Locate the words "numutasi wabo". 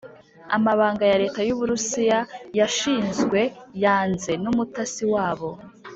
4.41-5.49